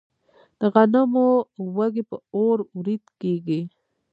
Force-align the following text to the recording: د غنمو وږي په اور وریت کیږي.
د 0.59 0.61
غنمو 0.73 1.27
وږي 1.77 2.03
په 2.09 2.17
اور 2.37 2.57
وریت 2.77 3.05
کیږي. 3.21 3.61